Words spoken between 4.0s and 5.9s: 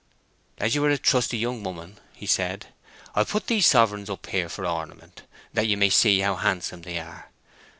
up here for ornament, that you